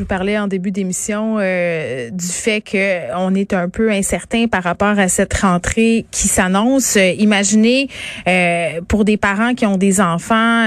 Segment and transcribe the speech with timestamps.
[0.00, 4.46] Je vous parlais en début d'émission euh, du fait que on est un peu incertain
[4.46, 6.96] par rapport à cette rentrée qui s'annonce.
[6.96, 7.90] Euh, imaginez
[8.26, 10.64] euh, pour des parents qui ont des enfants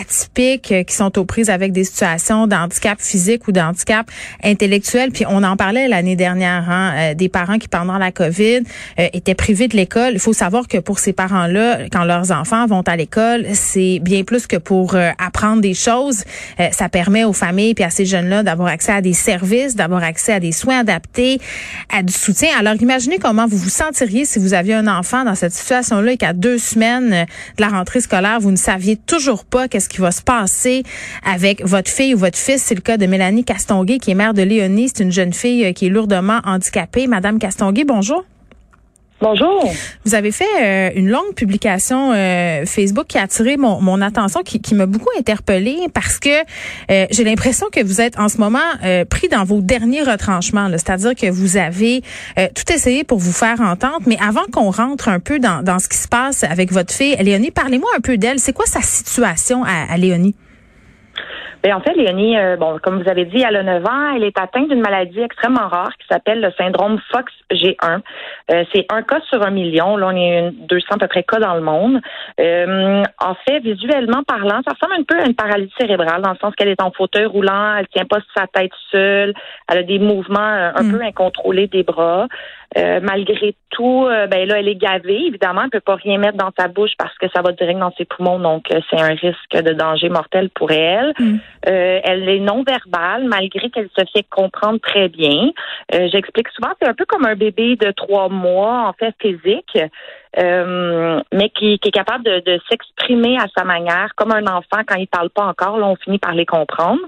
[0.00, 4.10] atypiques, qui sont aux prises avec des situations d'handicap physique ou d'handicap
[4.42, 5.12] intellectuel.
[5.12, 8.62] Puis on en parlait l'année dernière, hein, des parents qui pendant la COVID
[8.98, 10.14] étaient privés de l'école.
[10.14, 14.24] Il faut savoir que pour ces parents-là, quand leurs enfants vont à l'école, c'est bien
[14.24, 16.24] plus que pour apprendre des choses.
[16.72, 20.32] ça permet aux familles puis à ces jeunes-là d'avoir accès à des services, d'avoir accès
[20.32, 21.40] à des soins adaptés,
[21.88, 22.48] à du soutien.
[22.58, 26.16] Alors, imaginez comment vous vous sentiriez si vous aviez un enfant dans cette situation-là et
[26.16, 30.10] qu'à deux semaines de la rentrée scolaire, vous ne saviez toujours pas qu'est-ce qui va
[30.10, 30.82] se passer
[31.24, 32.62] avec votre fille ou votre fils.
[32.62, 34.88] C'est le cas de Mélanie Castonguay, qui est mère de Léonie.
[34.88, 37.06] C'est une jeune fille qui est lourdement handicapée.
[37.06, 38.24] Madame Castonguay, bonjour.
[39.22, 39.72] Bonjour.
[40.04, 44.42] Vous avez fait euh, une longue publication euh, Facebook qui a attiré mon, mon attention,
[44.42, 46.28] qui, qui m'a beaucoup interpellée parce que
[46.90, 48.58] euh, j'ai l'impression que vous êtes en ce moment
[49.08, 50.68] pris dans vos derniers retranchements.
[50.70, 52.02] C'est-à-dire que vous avez
[52.36, 54.00] tout essayé pour vous faire entendre.
[54.06, 57.16] Mais avant qu'on rentre un peu dans, dans ce qui se passe avec votre fille,
[57.20, 58.40] Léonie, parlez-moi un peu d'elle.
[58.40, 60.34] C'est quoi sa situation à, à Léonie?
[61.62, 64.14] Bien, en fait, Léonie, euh, bon, comme vous avez dit, elle a 9 ans.
[64.16, 68.00] Elle est atteinte d'une maladie extrêmement rare qui s'appelle le syndrome Fox G1.
[68.50, 69.96] Euh, c'est un cas sur un million.
[69.96, 72.00] Là, on est 200 à peu près cas dans le monde.
[72.40, 76.38] Euh, en fait, visuellement parlant, ça ressemble un peu à une paralysie cérébrale dans le
[76.38, 79.32] sens qu'elle est en fauteuil roulant, elle tient pas sa tête seule,
[79.68, 80.92] elle a des mouvements un mm.
[80.92, 82.26] peu incontrôlés des bras.
[82.76, 85.26] Euh, malgré tout, euh, ben là, elle est gavée.
[85.26, 87.92] Évidemment, elle peut pas rien mettre dans sa bouche parce que ça va direct dans
[87.92, 91.12] ses poumons, donc euh, c'est un risque de danger mortel pour elle.
[91.18, 91.36] Mm.
[91.64, 95.50] elle est non verbale, malgré qu'elle se fait comprendre très bien.
[95.92, 99.78] J'explique souvent, c'est un peu comme un bébé de trois mois, en fait, physique.
[100.36, 105.30] Mais qui, est capable de, s'exprimer à sa manière, comme un enfant quand il parle
[105.30, 105.78] pas encore.
[105.78, 107.00] Là, on finit par les comprendre.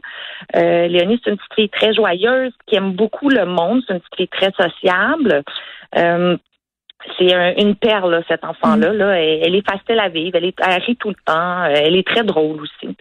[0.54, 3.82] Léonie, c'est une petite fille très joyeuse, qui aime beaucoup le monde.
[3.86, 5.42] C'est une petite fille très sociable.
[5.96, 6.36] Euh,
[7.18, 8.92] c'est une perle, cet enfant-là.
[8.92, 8.96] Mm.
[8.96, 9.20] Là.
[9.20, 10.36] Elle, est facile à vivre.
[10.36, 11.64] Elle, est, elle rit tout le temps.
[11.64, 12.96] Euh, elle est très drôle aussi.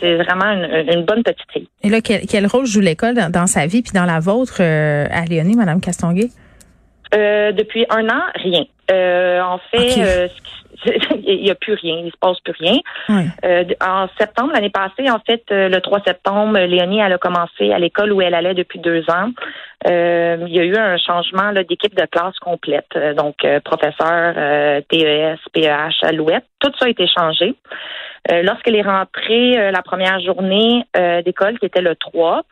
[0.00, 1.68] C'est vraiment une, bonne petite fille.
[1.82, 5.24] Et là, quel, rôle joue l'école dans, sa vie puis dans la vôtre euh, à
[5.24, 6.28] Léonie, Madame Castonguay?
[7.12, 8.64] Depuis un an, rien.
[9.42, 10.30] en fait,
[11.26, 12.78] il n'y a plus rien, il se passe plus rien.
[13.84, 18.12] en septembre, l'année passée, en fait, le 3 septembre, Léonie, elle a commencé à l'école
[18.12, 19.30] où elle allait depuis deux ans.
[19.86, 22.88] Euh, il y a eu un changement d'équipe de classe complète.
[22.96, 24.34] Euh, donc, euh, professeur,
[24.88, 27.54] TES, PEH, Alouette, tout ça a été changé.
[28.30, 30.84] Lorsqu'elle est rentrée la première journée
[31.24, 32.42] d'école, qui était le 3,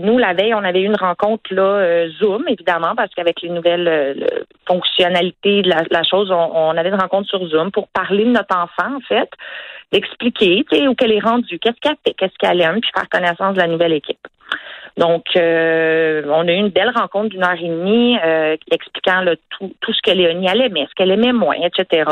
[0.00, 4.26] nous, la veille, on avait eu une rencontre là, Zoom, évidemment, parce qu'avec les nouvelles
[4.68, 8.96] fonctionnalités de la, chose, on, avait une rencontre sur Zoom pour parler de notre enfant,
[8.96, 9.30] en fait,
[9.92, 13.60] d'expliquer où qu'elle est rendue, qu'est-ce qu'elle fait, qu'est-ce qu'elle aime, puis faire connaissance de
[13.60, 14.26] la nouvelle équipe.
[14.96, 19.92] Donc, euh, on a eu une belle rencontre d'une heure et demie euh, expliquant tout,
[19.92, 22.10] ce que Léonie elle aimait, ce qu'elle aimait moins, etc.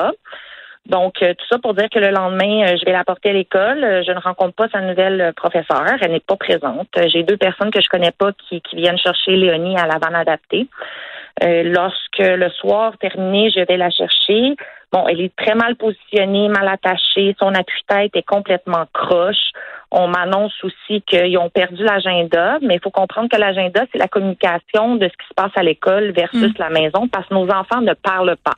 [0.85, 4.03] Donc, euh, tout ça pour dire que le lendemain, je vais la porter à l'école.
[4.07, 5.97] Je ne rencontre pas sa nouvelle professeure.
[6.03, 6.89] Elle n'est pas présente.
[7.07, 10.15] J'ai deux personnes que je connais pas qui, qui viennent chercher Léonie à la vanne
[10.15, 10.67] adaptée.
[11.41, 14.57] lorsque le soir terminé, je vais la chercher.
[14.95, 17.35] Bon, elle est très mal positionnée, mal attachée.
[17.41, 19.51] Son appui-tête est complètement croche.
[19.91, 24.07] On m'annonce aussi qu'ils ont perdu l'agenda, mais il faut comprendre que l'agenda, c'est la
[24.07, 26.61] communication de ce qui se passe à l'école versus mm.
[26.61, 28.55] la maison parce que nos enfants ne parlent pas.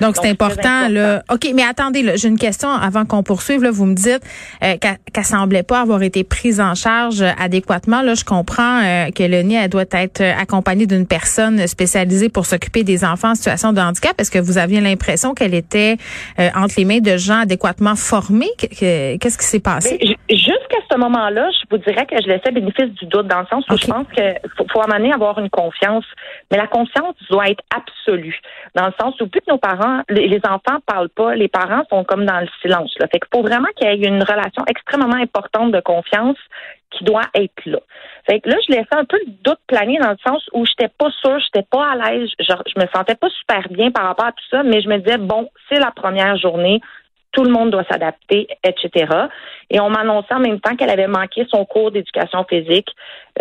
[0.00, 1.22] Donc, c'est important, là.
[1.32, 3.62] OK, mais attendez, j'ai une question avant qu'on poursuive.
[3.62, 4.20] Là, vous me dites
[4.62, 4.76] euh,
[5.12, 8.02] qu'elle semblait pas avoir été prise en charge adéquatement.
[8.02, 12.82] Là, je comprends euh, que le elle doit être accompagnée d'une personne spécialisée pour s'occuper
[12.84, 14.20] des enfants en situation de handicap.
[14.20, 15.96] Est-ce que vous aviez l'impression qu'elle était
[16.38, 18.50] euh, entre les mains de gens adéquatement formés?
[18.58, 20.16] Qu'est-ce qui s'est passé?
[20.28, 23.64] Jusqu'à ce moment-là, je vous dirais que je laissais bénéfice du doute dans le sens
[23.70, 26.04] où je pense qu'il faut, faut amener à avoir une confiance.
[26.50, 28.36] Mais la confiance doit être absolue.
[28.74, 32.02] Dans le sens où plus que nos parents les, enfants parlent pas, les parents sont
[32.02, 32.92] comme dans le silence.
[32.98, 33.06] Là.
[33.06, 36.38] Fait qu'il faut vraiment qu'il y ait une relation extrêmement importante de confiance
[36.90, 37.78] qui doit être là.
[38.28, 40.88] Fait que là, je laissais un peu le doute planer dans le sens où j'étais
[40.88, 44.26] pas sûre, j'étais pas à l'aise, je, je me sentais pas super bien par rapport
[44.26, 46.80] à tout ça, mais je me disais, bon, c'est la première journée,
[47.36, 49.12] tout le monde doit s'adapter, etc.
[49.68, 52.88] Et on m'annonçait en même temps qu'elle avait manqué son cours d'éducation physique.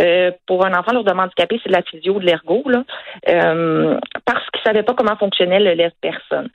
[0.01, 2.83] Euh, pour un enfant lourdement handicapé, c'est de la physio, de l'ergo, là,
[3.29, 6.49] euh, parce qu'il savait pas comment fonctionnait le laisse-personne.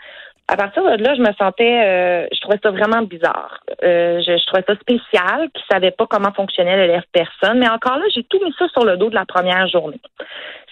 [0.48, 3.60] À partir de là, je me sentais, euh, je trouvais ça vraiment bizarre.
[3.84, 7.60] Euh, je, trouvais ça spécial, qu'ils savaient pas comment fonctionnait l'élève personne.
[7.60, 10.00] Mais encore là, j'ai tout mis ça sur le dos de la première journée.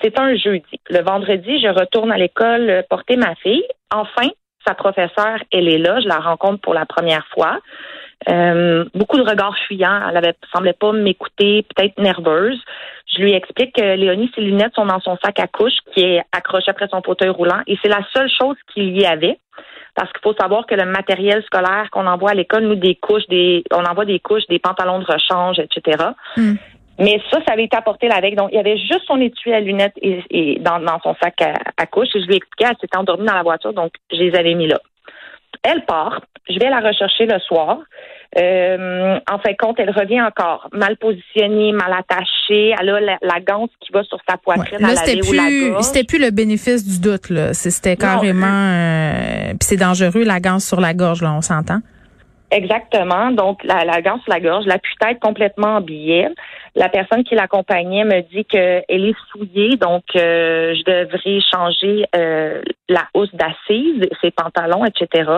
[0.03, 0.81] C'est un jeudi.
[0.91, 3.65] Le vendredi, je retourne à l'école euh, porter ma fille.
[3.95, 4.29] Enfin,
[4.69, 6.01] sa professeure, elle est là.
[6.01, 7.59] Je la rencontre pour la première fois.
[8.29, 10.01] Euh, beaucoup de regards fuyants.
[10.09, 12.61] Elle avait semblait pas m'écouter, peut-être nerveuse.
[13.07, 16.23] Je lui explique que Léonie, ses lunettes sont dans son sac à couche qui est
[16.33, 19.39] accroché après son fauteuil roulant et c'est la seule chose qu'il y avait.
[19.95, 23.27] Parce qu'il faut savoir que le matériel scolaire qu'on envoie à l'école, nous, des couches,
[23.29, 26.05] des, on envoie des couches, des pantalons de rechange, etc.
[26.99, 28.35] Mais ça, ça avait été apporté la veille.
[28.35, 31.87] Donc, il y avait juste son étui à lunettes et, dans, son sac à, à
[31.87, 32.09] couche.
[32.15, 34.55] Et je lui ai expliqué, elle s'était endormie dans la voiture, donc je les avais
[34.55, 34.79] mis là.
[35.63, 36.21] Elle part.
[36.49, 37.79] Je vais la rechercher le soir.
[38.39, 42.75] Euh, en fin de compte, elle revient encore mal positionnée, mal attachée.
[42.79, 44.95] Elle a la, la ganse qui va sur sa poitrine ouais.
[44.95, 47.31] là, c'était plus, C'était plus le bénéfice du doute.
[47.31, 47.55] là.
[47.55, 48.47] C'était carrément...
[48.47, 51.81] Euh, puis c'est dangereux, la ganse sur la gorge, là, on s'entend?
[52.51, 53.31] Exactement.
[53.31, 56.33] Donc, la, la sur la gorge, la tête complètement en.
[56.75, 62.63] La personne qui l'accompagnait me dit qu'elle est souillée, donc euh, je devrais changer euh,
[62.89, 65.31] la housse d'assise, ses pantalons, etc.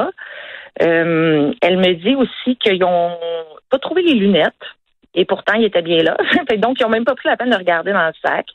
[0.82, 3.16] Euh, elle me dit aussi qu'ils ont
[3.70, 4.54] pas trouvé les lunettes
[5.14, 6.16] et pourtant ils étaient bien là.
[6.58, 8.46] donc ils ont même pas pris la peine de regarder dans le sac.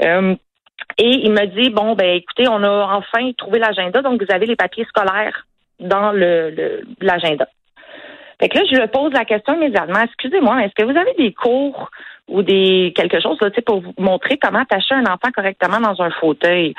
[0.00, 4.46] et il me dit bon ben écoutez, on a enfin trouvé l'agenda, donc vous avez
[4.46, 5.46] les papiers scolaires
[5.78, 7.46] dans le l'agenda.
[8.40, 10.00] Fait que là, je pose la question immédiatement.
[10.00, 11.90] Excusez-moi, est-ce que vous avez des cours
[12.28, 16.10] ou des quelque chose là, pour vous montrer comment attacher un enfant correctement dans un
[16.10, 16.74] fauteuil?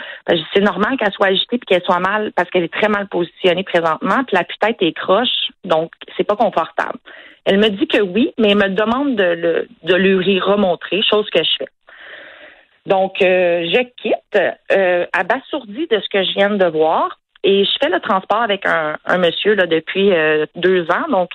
[0.54, 3.64] C'est normal qu'elle soit agitée puis qu'elle soit mal parce qu'elle est très mal positionnée
[3.64, 7.00] présentement, puis la tête est croche, donc c'est pas confortable.
[7.46, 11.28] Elle me dit que oui, mais elle me demande de, le, de lui remontrer, chose
[11.30, 11.70] que je fais.
[12.86, 14.16] Donc, euh, je quitte,
[14.72, 17.20] euh, de ce que je viens de voir.
[17.50, 21.10] Et je fais le transport avec un, monsieur là, depuis euh, deux ans.
[21.10, 21.30] Donc,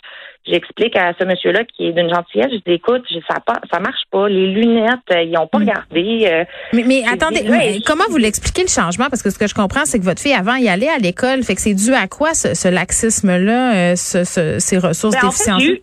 [0.47, 4.03] j'explique à ce monsieur-là qui est d'une gentillesse, je dis écoute, ça pas, ça marche
[4.11, 5.63] pas, les lunettes, euh, ils ont pas mm.
[5.63, 6.29] regardé.
[6.31, 6.45] Euh.
[6.75, 9.07] mais, mais attendez, comment vous l'expliquez le changement?
[9.09, 11.43] Parce que ce que je comprends, c'est que votre fille avant y aller à l'école,
[11.45, 15.81] fait que c'est dû à quoi ce, laxisme-là, ce, ces ressources ben, déficientes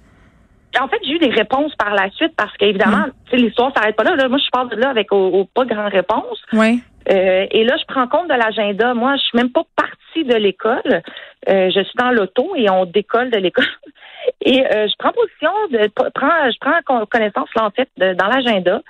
[0.80, 3.36] en fait, j'ai eu des réponses par la suite parce qu'évidemment, mm.
[3.36, 4.30] l'histoire s'arrête pas là, là.
[4.30, 6.40] Moi, je pars de là avec au, pas grande réponse.
[6.54, 6.82] Oui.
[7.10, 8.94] Euh, et là, je prends compte de l'agenda.
[8.94, 11.02] Moi, je suis même pas partie de l'école.
[11.48, 13.66] Euh, je suis dans l'auto et on décolle de l'école.
[14.42, 18.82] Et euh, je prends position, de, prends, je prends connaissance là, en fait dans l'agenda.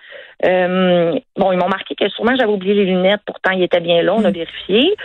[0.45, 4.01] Euh, bon, ils m'ont marqué que sûrement j'avais oublié les lunettes, pourtant il était bien
[4.01, 4.95] là, on a vérifié.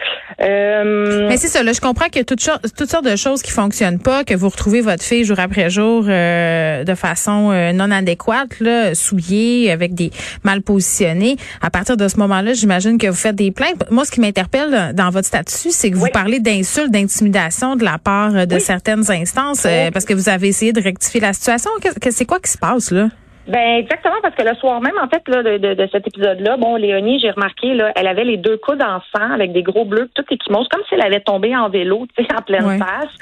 [0.40, 3.42] Euh, Mais c'est ça, là, je comprends qu'il y a toutes, toutes sortes de choses
[3.42, 7.90] qui fonctionnent pas, que vous retrouvez votre fille jour après jour euh, de façon non
[7.90, 10.10] adéquate, là, souillée, avec des
[10.44, 11.36] mal positionnés.
[11.60, 13.90] À partir de ce moment-là, j'imagine que vous faites des plaintes.
[13.90, 17.98] Moi, ce qui m'interpelle dans votre statut, c'est que vous parlez d'insultes, d'intimidation de la
[17.98, 21.70] part de certaines instances, parce que vous avez essayé de rectifier la situation.
[22.10, 23.08] C'est quoi qui se passe là?
[23.46, 26.76] Ben exactement parce que le soir même en fait là, de, de, cet épisode-là, bon
[26.76, 30.08] Léonie, j'ai remarqué là, elle avait les deux coudes en sang avec des gros bleus,
[30.14, 33.12] tout équimose, comme si elle avait tombé en vélo, tu sais, en pleine face.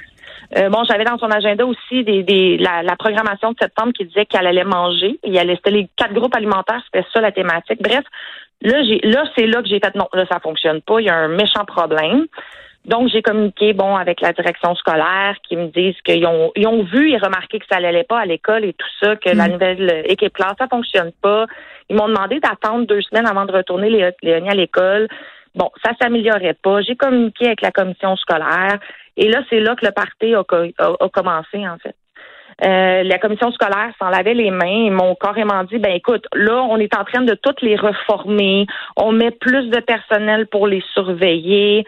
[0.56, 4.04] Euh, bon, j'avais dans son agenda aussi des, des la, la, programmation de septembre qui
[4.04, 5.18] disait qu'elle allait manger.
[5.24, 7.82] Il allait, c'était les quatre groupes alimentaires, c'était ça la thématique.
[7.82, 8.04] Bref,
[8.60, 11.00] là, j'ai, là, c'est là que j'ai fait non, là, ça fonctionne pas.
[11.00, 12.26] Il y a un méchant problème.
[12.84, 16.82] Donc, j'ai communiqué, bon, avec la direction scolaire qui me disent qu'ils ont, ils ont
[16.82, 19.52] vu et remarqué que ça n'allait pas à l'école et tout ça, que la mm.
[19.52, 21.46] nouvelle équipe classe, ça fonctionne pas.
[21.88, 25.06] Ils m'ont demandé d'attendre deux semaines avant de retourner Léonie à l'école.
[25.54, 26.80] Bon, ça s'améliorait pas.
[26.80, 28.78] J'ai communiqué avec la commission scolaire.
[29.16, 31.94] Et là, c'est là que le parti a, commencé, en fait.
[32.64, 34.86] Euh, la commission scolaire s'en lavait les mains.
[34.86, 38.66] Ils m'ont carrément dit, ben écoute, là, on est en train de toutes les reformer.
[38.96, 41.84] On met plus de personnel pour les surveiller.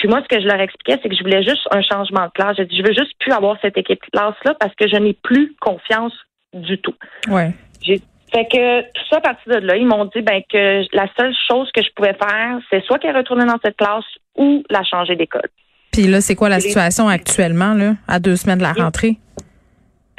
[0.00, 2.30] Puis moi, ce que je leur expliquais, c'est que je voulais juste un changement de
[2.32, 2.56] classe.
[2.56, 5.54] Je dit, je veux juste plus avoir cette équipe classe-là parce que je n'ai plus
[5.60, 6.14] confiance
[6.54, 6.94] du tout.
[7.28, 7.52] Ouais.
[7.84, 11.34] Fait que tout ça à partir de là, ils m'ont dit ben que la seule
[11.50, 14.04] chose que je pouvais faire, c'est soit qu'elle retournait dans cette classe
[14.36, 15.48] ou la changer d'école.
[15.92, 19.18] Puis là, c'est quoi la situation actuellement, là, à deux semaines de la rentrée?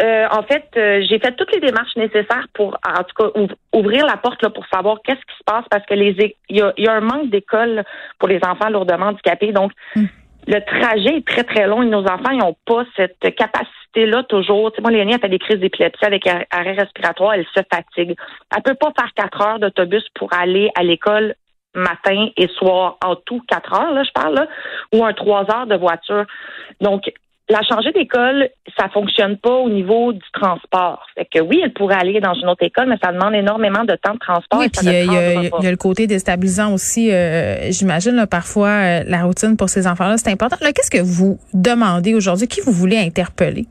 [0.02, 3.40] Euh, en fait, euh, j'ai fait toutes les démarches nécessaires pour, en tout cas,
[3.74, 6.62] ouvrir la porte là, pour savoir qu'est-ce qui se passe parce que les il y
[6.62, 7.84] a, y a, un manque d'école
[8.18, 9.52] pour les enfants lourdement handicapés.
[9.52, 10.06] Donc, hmm.
[10.48, 14.72] le trajet est très, très long et nos enfants n'ont pas cette capacité-là toujours.
[14.72, 18.16] Tu sais, moi, Léonie a fait des crises d'épilepsie avec arrêt respiratoire, elle se fatigue.
[18.56, 21.36] Elle peut pas faire quatre heures d'autobus pour aller à l'école
[21.76, 24.48] matin et soir, en tout quatre heures, là, je parle, là,
[24.94, 26.26] ou un trois heures de voiture.
[26.82, 27.12] Donc,
[27.52, 31.06] la changer d'école, ça fonctionne pas au niveau du transport.
[31.16, 33.96] Fait que oui, elle pourrait aller dans une autre école, mais ça demande énormément de
[33.96, 34.60] temps de transport.
[34.60, 37.12] Oui, puis il y, a le côté déstabilisant aussi.
[37.12, 40.56] Euh, j'imagine parfois euh, la routine pour ces enfants-là, c'est important.
[40.62, 42.48] Qu'est-ce que vous demandez aujourd'hui?
[42.48, 43.66] Qui vous voulez interpeller?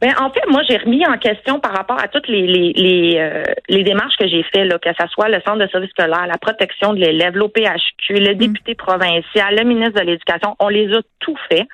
[0.00, 3.18] Ben, en fait, moi, j'ai remis en question par rapport à toutes les les, les,
[3.18, 6.26] euh, les démarches que j'ai faites, là, que ce soit le centre de service scolaire,
[6.26, 8.38] la protection de l'élève, l'OPHQ, le mm.
[8.38, 11.66] député provincial, le ministre de l'Éducation, on les a tout fait.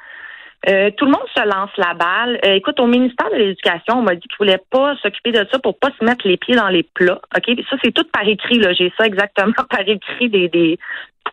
[0.69, 2.41] Euh, tout le monde se lance la balle.
[2.45, 5.59] Euh, écoute, au ministère de l'Éducation, on m'a dit qu'ils voulaient pas s'occuper de ça
[5.59, 7.21] pour pas se mettre les pieds dans les plats.
[7.37, 8.59] Ok, ça c'est tout par écrit.
[8.59, 10.79] Là, j'ai ça exactement par écrit des, des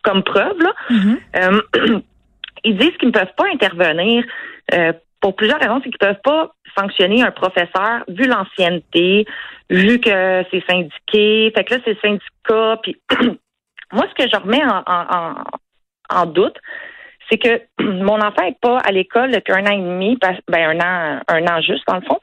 [0.02, 0.58] comme preuve.
[0.60, 0.72] Là.
[0.90, 2.02] Mm-hmm.
[2.64, 4.24] ils disent qu'ils ne peuvent pas intervenir
[5.24, 9.24] pour plusieurs raisons, c'est qu'ils peuvent pas sanctionner un professeur vu l'ancienneté,
[9.70, 11.50] vu que c'est syndiqué.
[11.56, 12.78] Fait que là, c'est syndicat.
[12.82, 13.00] Puis
[13.92, 15.34] moi, ce que je remets en, en,
[16.10, 16.56] en doute,
[17.30, 20.80] c'est que mon enfant n'est pas à l'école depuis un an et demi, ben un
[20.80, 22.18] an, un an juste dans le fond,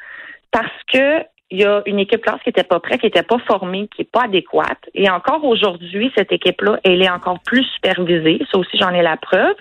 [0.51, 3.37] parce que il y a une équipe classe qui n'était pas prête, qui n'était pas
[3.45, 4.79] formée, qui n'est pas adéquate.
[4.93, 8.39] Et encore aujourd'hui, cette équipe-là, elle est encore plus supervisée.
[8.49, 9.55] Ça aussi, j'en ai la preuve.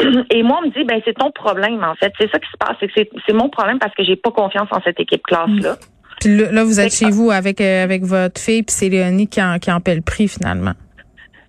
[0.30, 2.12] Et moi, on me dit, ben c'est ton problème, en fait.
[2.18, 2.76] C'est ça qui se passe.
[3.26, 5.76] C'est mon problème parce que j'ai pas confiance en cette équipe classe-là.
[6.20, 9.40] Puis là, vous êtes chez vous avec euh, avec votre fille, puis c'est Léonie qui
[9.40, 10.72] en, qui en paie le prix, finalement.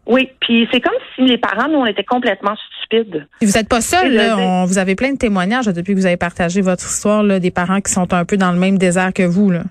[0.07, 3.27] Oui, puis c'est comme si les parents, nous, on était complètement stupides.
[3.41, 4.65] vous n'êtes pas seul, là.
[4.65, 7.81] vous avez plein de témoignages depuis que vous avez partagé votre histoire, là, des parents
[7.81, 9.63] qui sont un peu dans le même désert que vous, là.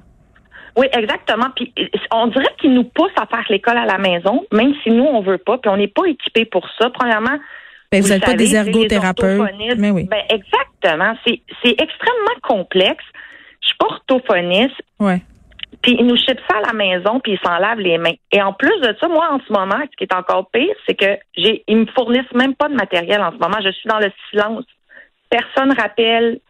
[0.77, 1.47] Oui, exactement.
[1.57, 1.73] Puis
[2.13, 5.23] on dirait qu'ils nous poussent à faire l'école à la maison, même si nous, on
[5.23, 6.91] veut pas, puis on n'est pas équipés pour ça.
[6.91, 7.39] Premièrement,
[7.91, 9.41] ben, vous n'êtes pas des ergothérapeutes.
[9.79, 10.05] Mais oui.
[10.05, 11.15] Ben, exactement.
[11.27, 13.05] C'est, extrêmement complexe.
[13.63, 14.83] Je suis pas orthophoniste.
[15.01, 15.23] Ouais.
[15.87, 18.17] Puis ils nous chipent ça à la maison, puis ils s'en lavent les mains.
[18.33, 20.97] Et en plus de ça, moi, en ce moment, ce qui est encore pire, c'est
[20.97, 23.59] que j'ai, ils me fournissent même pas de matériel en ce moment.
[23.65, 24.65] Je suis dans le silence.
[25.31, 26.41] Personne rappelle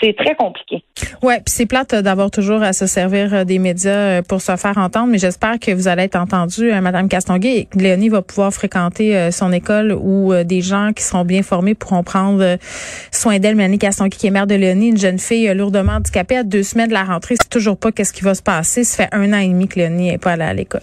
[0.00, 0.82] c'est très compliqué.
[1.22, 4.56] Ouais, puis c'est plate d'avoir toujours à se servir euh, des médias euh, pour se
[4.56, 7.68] faire entendre, mais j'espère que vous allez être entendu, euh, Madame Castonguay.
[7.74, 12.58] Léonie va pouvoir fréquenter son école où des gens qui seront bien formés pourront prendre
[13.10, 13.56] soin d'elle.
[13.56, 16.88] Mélanie Castonguay, qui est mère de Léonie, une jeune fille lourdement handicapée à deux semaines
[16.88, 18.84] de la rentrée, c'est toujours pas qu'est-ce qui va se passer.
[18.84, 20.82] Ça fait un an et demi que Léonie n'est pas allée à l'école.